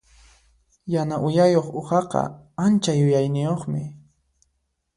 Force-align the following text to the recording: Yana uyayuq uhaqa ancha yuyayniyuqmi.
Yana 0.93 1.15
uyayuq 1.27 1.67
uhaqa 1.81 2.21
ancha 2.65 2.91
yuyayniyuqmi. 2.99 3.83